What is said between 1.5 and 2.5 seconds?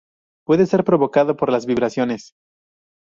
las vibraciones.